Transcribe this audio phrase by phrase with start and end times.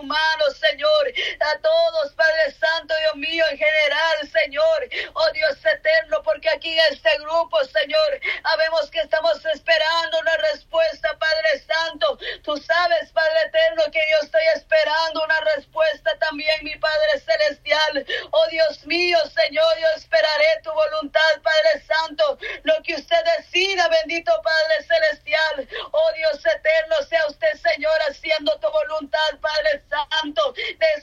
[0.00, 1.12] te pongo en tu mano, Señor.
[1.40, 4.88] A todos, Padre Santo, Dios mío, en general, Señor.
[5.14, 11.16] Oh Dios eterno, porque aquí en este grupo, Señor, sabemos que estamos esperando una respuesta,
[11.18, 12.18] Padre Santo.
[12.42, 18.06] Tú sabes, Padre eterno, que yo estoy esperando una respuesta también, mi Padre celestial.
[18.30, 22.38] Oh Dios mío, Señor, yo esperaré tu voluntad, Padre Santo.
[22.64, 25.68] Lo que usted decida, bendito Padre celestial.
[25.92, 31.02] Oh Dios eterno, sea usted, Señor, haciendo tu voluntad, Padre Santo, de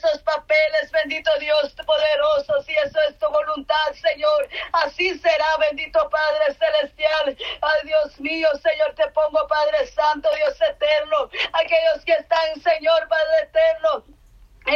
[0.68, 4.48] papeles, bendito Dios poderoso, si eso es tu voluntad, Señor.
[4.72, 7.36] Así será, bendito Padre celestial.
[7.60, 11.30] Ay, Dios mío, Señor, te pongo, Padre Santo, Dios eterno.
[11.52, 14.18] Aquellos que están, Señor, Padre eterno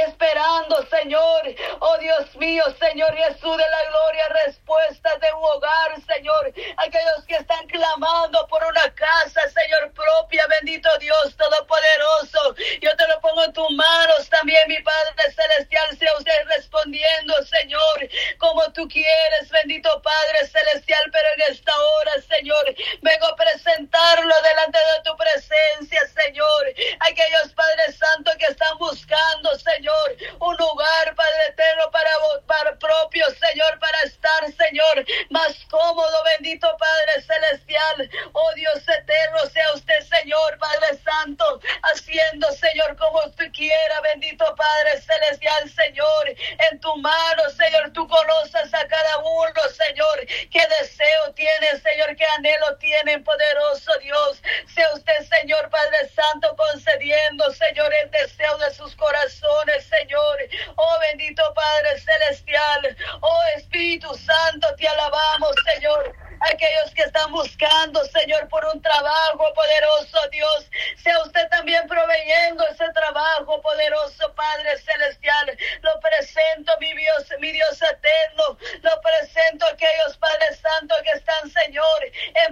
[0.01, 1.43] esperando, Señor.
[1.81, 6.53] Oh Dios mío, Señor Jesús de la gloria, respuesta de un hogar, Señor.
[6.77, 12.55] Aquellos que están clamando por una casa, Señor propia, bendito Dios Todopoderoso.
[12.81, 18.09] Yo te lo pongo en tus manos también, mi Padre Celestial, sea usted respondiendo, Señor,
[18.39, 24.79] como tú quieres, bendito Padre Celestial, pero en esta hora, Señor, vengo a presentarlo delante
[24.79, 26.75] de tu presencia, Señor.
[26.99, 32.11] Aquellos Padre Santo que están buscando, Señor, un lugar, Padre eterno, para,
[32.49, 38.11] para propio, Señor, para estar, Señor, más cómodo, bendito Padre celestial.
[38.33, 45.01] Oh Dios eterno, sea usted, Señor, Padre Santo, haciendo, Señor, como usted quiera, bendito Padre
[45.01, 46.35] celestial, Señor,
[46.71, 52.25] en tu mano, Señor, tú conoces a cada uno, Señor, qué deseo tiene, Señor, qué
[52.39, 54.43] anhelo tiene, poderoso Dios.
[54.75, 59.83] Sea usted, Señor, Padre Santo, concediendo, Señor, el deseo de sus corazones.
[59.89, 60.39] Señor.
[60.77, 62.97] Oh bendito Padre Celestial.
[63.21, 66.15] Oh Espíritu Santo, te alabamos, Señor
[66.51, 70.71] aquellos que están buscando, Señor, por un trabajo poderoso, Dios.
[70.97, 75.57] Sea usted también proveyendo ese trabajo poderoso, Padre Celestial.
[75.83, 78.59] Lo presento, mi Dios, mi Dios eterno.
[78.83, 82.01] Lo presento a aquellos, Padre Santo, que están, Señor,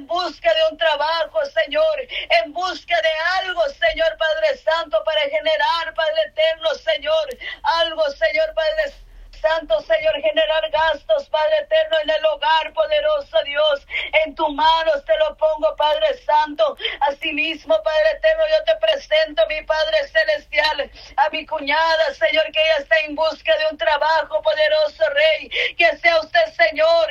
[0.00, 1.97] en busca de un trabajo, Señor,
[2.43, 7.28] en busca de algo, Señor, Padre Santo, para generar, Padre eterno, Señor,
[7.62, 8.94] algo, Señor, Padre
[9.41, 13.87] Santo, Señor, generar gastos, Padre eterno, en el hogar, poderoso Dios.
[14.25, 16.77] En tus manos te lo pongo, Padre Santo.
[17.00, 22.77] Asimismo, Padre eterno, yo te presento, mi Padre celestial, a mi cuñada, Señor, que ella
[22.78, 25.49] está en busca de un trabajo, poderoso Rey.
[25.77, 27.09] Que sea usted, Señor,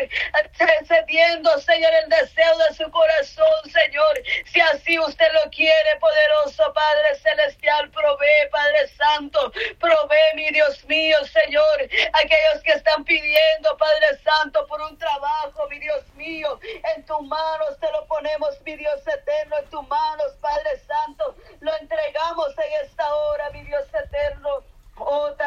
[0.85, 2.89] cediendo, Señor, el deseo de su
[3.19, 4.23] corazón, Señor.
[4.45, 11.17] Si así usted lo quiere, poderoso Padre celestial, provee, Padre Santo, provee, mi Dios mío,
[11.25, 11.89] Señor.
[12.13, 16.59] Aquellos que están pidiendo, Padre Santo, por un trabajo, mi Dios mío,
[16.95, 21.75] en tus manos te lo ponemos, mi Dios eterno, en tus manos, Padre Santo, lo
[21.77, 23.85] entregamos en esta hora, mi Dios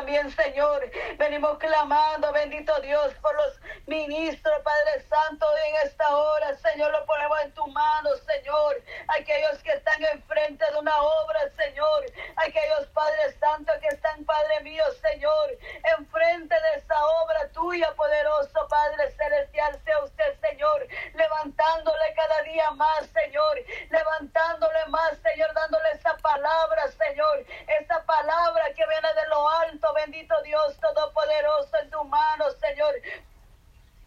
[0.02, 6.90] también, Señor, venimos clamando, bendito Dios, por los ministros, Padre Santo, en esta hora, Señor,
[6.90, 8.82] lo ponemos en tu mano, Señor.
[9.06, 12.04] Aquellos que están enfrente de una obra, Señor.
[12.34, 15.56] Aquellos, Padre Santo, que están, Padre mío, Señor,
[15.96, 23.06] enfrente de esa obra tuya, poderoso Padre Celestial, sea usted, Señor, levantándole cada día más,
[23.06, 23.56] Señor,
[23.88, 27.46] levantándole más, Señor, dándole esa palabra, Señor,
[28.12, 32.94] palabra que viene de los alto, bendito Dios Todopoderoso en tu mano, Señor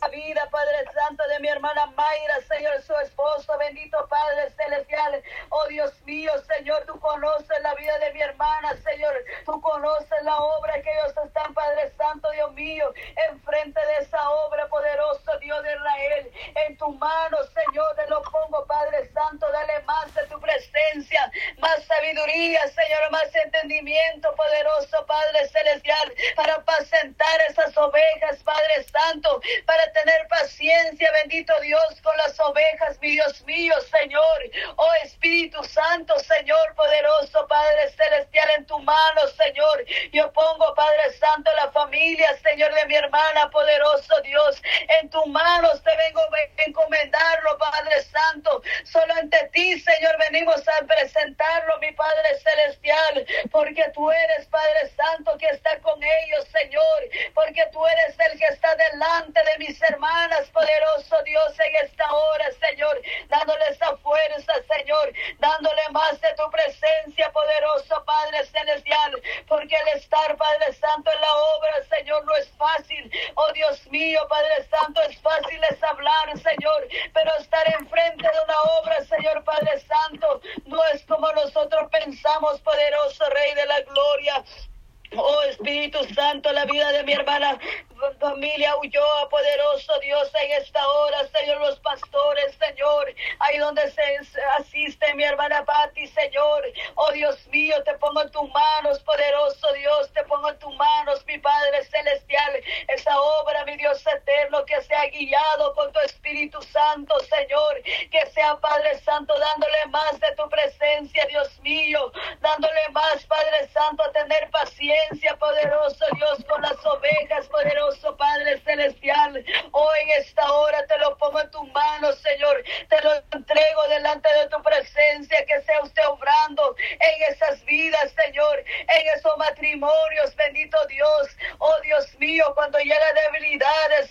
[0.06, 5.24] la vida, Padre Santo, de mi hermana Mayra, Señor, su esposo, bendito Padre Celestial.
[5.50, 9.16] Oh Dios mío, Señor, tú conoces la vida de mi hermana, Señor.
[9.46, 12.94] Tú conoces la obra que ellos están, Padre Santo, Dios mío,
[13.32, 16.32] enfrente de esa obra, poderoso Dios de Israel.
[16.68, 21.84] En tu mano, Señor, te lo pongo, Padre Santo, dale más de tu presencia, más
[21.86, 30.28] sabiduría, Señor, más entendimiento, poderoso Padre Celestial, para apacentar esas ovejas, Padre Santo, para tener
[30.28, 34.40] paciencia, bendito Dios, con las ovejas, mi Dios mío, Señor.
[34.76, 39.86] Oh Espíritu Santo, Señor poderoso, Padre Celestial, en tu mano, Señor.
[40.12, 44.62] Yo pongo, Padre Santo, la familia, Señor, de mi hermana, poderoso Dios.
[45.00, 48.62] En tus manos te vengo a encomendarlo, Padre Santo.
[48.84, 55.38] Solo ante ti, Señor, venimos a presentarlo, mi Padre Celestial, porque tú eres, Padre Santo,
[55.38, 57.00] que está con ellos, Señor,
[57.34, 62.46] porque tú eres el que está delante de mis hermanas, poderoso Dios, en esta hora,
[62.60, 70.00] Señor, dándole esa fuerza, Señor, dándole más de tu presencia, poderoso Padre Celestial, porque el
[70.00, 70.74] estar, Padre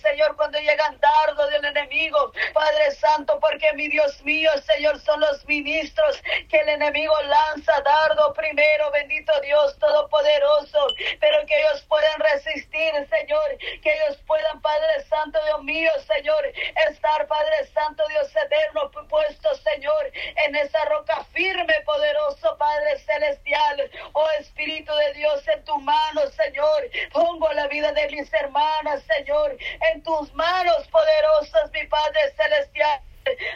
[0.05, 5.43] Señor, cuando llegan dardos del enemigo, Padre Santo, porque mi Dios mío, Señor, son los
[5.47, 10.87] ministros que el enemigo lanza dardo primero, bendito Dios Todopoderoso,
[11.19, 16.45] pero que ellos puedan resistir, Señor, que ellos puedan, Padre Santo, Dios mío, Señor,
[16.87, 20.11] estar, Padre Santo, Dios eterno, puesto, Señor,
[20.45, 26.89] en esa roca firme, poderoso, Padre Celestial, oh Espíritu de Dios, en tu mano, Señor,
[27.11, 29.57] pongo la vida de mis hermanas, Señor,
[29.91, 33.01] en tus manos poderosas, mi Padre Celestial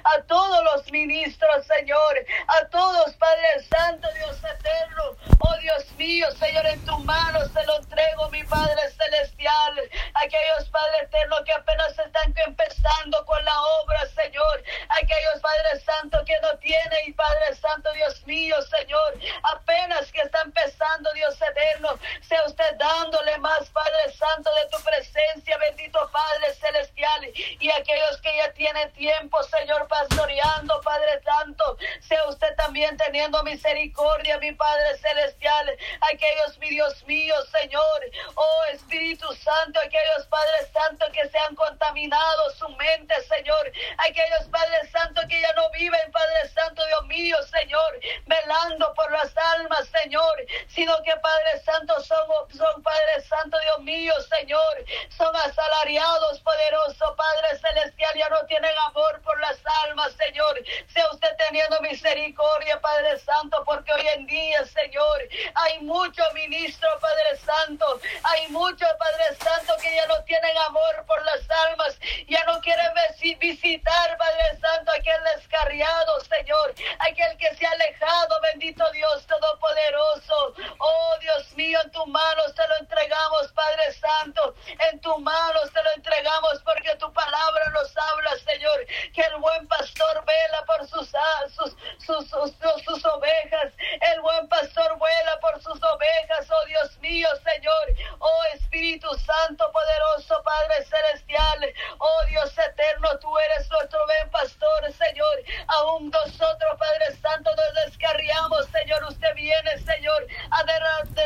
[0.03, 5.15] a todos los ministros, Señor, a todos, Padre Santo, Dios eterno.
[5.39, 9.80] Oh Dios mío, Señor, en tus manos te lo entrego, mi Padre Celestial.
[10.15, 14.63] Aquellos, Padre eterno, que apenas están empezando con la obra, Señor.
[14.89, 19.19] Aquellos, Padre Santo, que no tienen, Padre Santo, Dios mío, Señor.
[19.44, 21.89] Apenas que está empezando, Dios eterno.
[22.21, 27.30] Sea usted dándole más, Padre Santo, de tu presencia, bendito Padre Celestial.
[27.59, 31.77] Y aquellos que ya tienen tiempo, Señor Señor, pastoreando, Padre Santo.
[32.01, 35.77] Sea usted también teniendo misericordia, mi Padre Celestial.
[36.13, 37.99] Aquellos, mi Dios mío, Señor.
[38.35, 43.71] Oh Espíritu Santo, aquellos Padres Santo que se han contaminado su mente, Señor.
[43.97, 47.99] Aquellos Padres Santo que ya no viven, Padre Santo, Dios mío, Señor.
[48.25, 50.45] Velando por las almas, Señor.
[50.67, 54.85] Sino que, Padre Santo, son, son Padre Santo, Dios mío, Señor.
[55.09, 58.13] Son asalariados, poderoso Padre Celestial.
[58.15, 60.62] Ya no tienen amor por la almas, Señor.
[60.94, 65.19] Sea usted teniendo misericordia, Padre Santo, porque hoy en día, Señor,
[65.56, 68.00] hay muchos ministros, Padre Santo.
[68.24, 71.97] Hay muchos, Padre Santo, que ya no tienen amor por las almas.
[72.27, 72.91] Ya no quieren
[73.39, 76.74] visitar, Padre Santo, aquel descarriado, Señor.
[77.00, 80.53] Aquel que se ha alejado, bendito Dios Todopoderoso.
[80.77, 84.56] Oh, Dios mío, en tus manos te lo entregamos, Padre Santo.
[84.92, 88.85] En tus manos te lo entregamos porque tu palabra nos habla, Señor.
[89.13, 93.71] Que el buen pastor vela por sus, ah, sus, sus, sus, sus ovejas.
[94.11, 97.85] El buen pastor vuela por sus ovejas, oh Dios mío, Señor.
[98.19, 101.73] Oh Espíritu Santo, poderoso Padre Celestial.
[101.99, 105.35] Oh Dios eterno, tú eres nuestro buen pastor, Señor.
[105.68, 109.04] Aún nosotros, Padre Santo, nos descarriamos, Señor.
[109.06, 110.63] Usted viene, Señor, a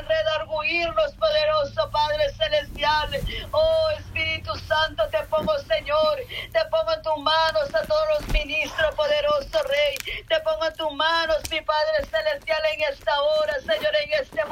[0.01, 3.19] redarguirnos, poderoso Padre Celestial.
[3.51, 6.19] Oh Espíritu Santo, te pongo, Señor.
[6.51, 10.23] Te pongo en tus manos a todos los ministros, poderoso Rey.
[10.27, 14.43] Te pongo en tus manos, mi Padre Celestial, en esta hora, Señor, en este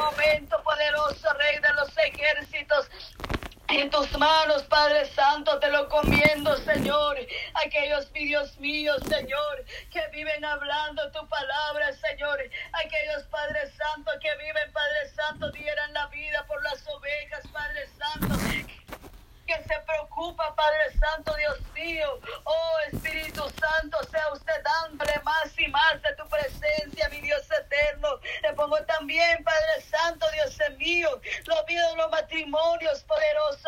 [0.63, 2.89] poderoso Rey de los ejércitos.
[3.69, 7.17] En tus manos, Padre Santo, te lo comiendo, Señor.
[7.53, 12.39] Aquellos, mi Dios mío, Señor, que viven hablando tu palabra, Señor.
[12.73, 18.71] Aquellos, Padre Santo, que viven, Padre Santo, dieran la vida por las ovejas, Padre Santo
[19.51, 22.19] que se preocupa, Padre Santo, Dios mío.
[22.45, 28.07] Oh Espíritu Santo, sea usted dándole más y más de tu presencia, mi Dios eterno.
[28.41, 31.09] Te pongo también, Padre Santo, Dios mío,
[31.47, 33.60] lo pido los matrimonios, poderoso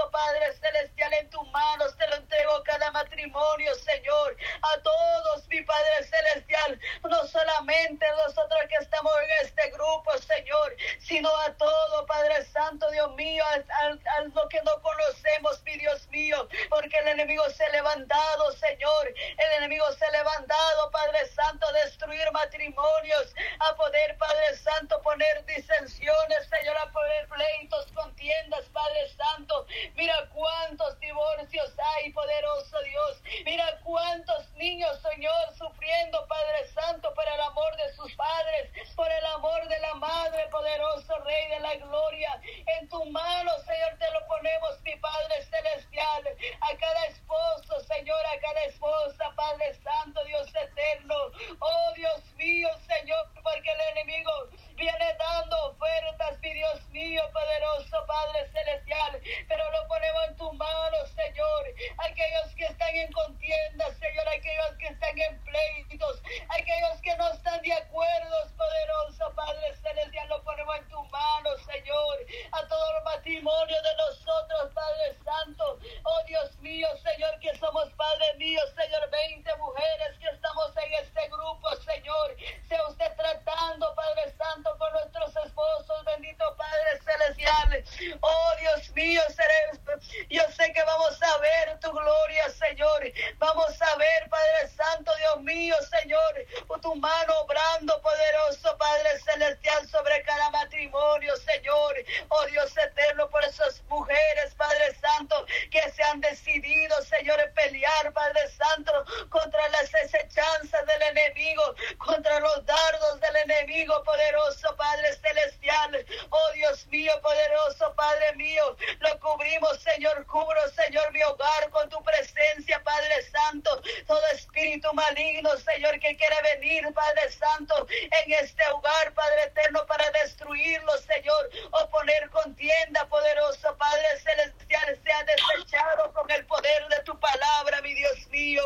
[92.74, 93.14] Señor.
[93.38, 99.88] Vamos a ver, Padre Santo, Dios mío, Señor, por tu mano obrando poderoso, Padre Celestial,
[99.88, 101.96] sobre cada matrimonio, Señor.
[102.28, 108.50] Oh Dios eterno, por esas mujeres, Padre Santo, que se han decidido, Señor, pelear, Padre
[108.50, 108.92] Santo,
[109.30, 116.06] contra las acechanzas del enemigo, contra los dardos del enemigo, poderoso Padre Celestial.
[116.32, 122.04] Oh Dios mío, poderoso Padre mío, lo cubrimos, Señor, cubro, Señor, mi hogar con tu
[122.04, 129.14] presencia, Padre Santo, todo espíritu maligno Señor, que quiere venir, Padre Santo, en este hogar,
[129.14, 136.46] Padre Eterno, para destruirlo, Señor, o poner contienda, poderoso Padre Celestial, sea desechado con el
[136.46, 138.64] poder de tu palabra, mi Dios mío.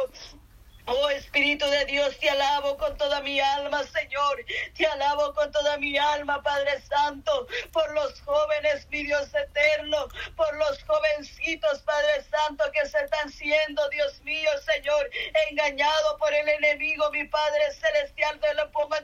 [0.89, 4.45] Oh Espíritu de Dios, te alabo con toda mi alma, Señor.
[4.73, 10.55] Te alabo con toda mi alma, Padre Santo, por los jóvenes, mi Dios eterno, por
[10.55, 15.09] los jovencitos, Padre Santo, que se están siendo, Dios mío, Señor,
[15.49, 18.39] engañados por el enemigo, mi Padre celestial.
[18.39, 18.95] Te lo pongo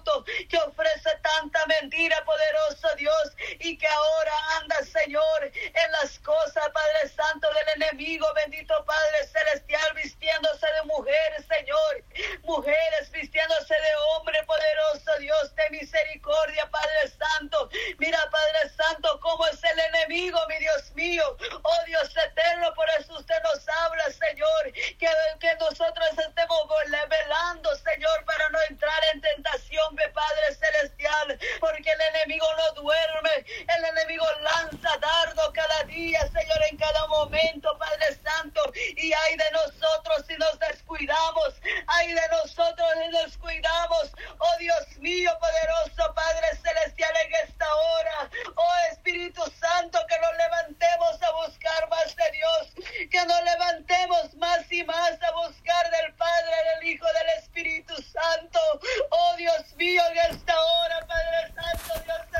[0.00, 0.70] と、ちょ